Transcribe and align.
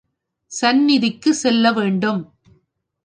சந்நிதிக்குச் 0.51 1.39
செல்ல 1.41 1.71
வேண்டும். 1.71 2.21